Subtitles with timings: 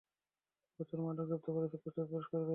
[0.75, 2.49] প্রচুর মাদক জব্দ করেছ, প্রচুর পুরষ্কার পেয়েছ।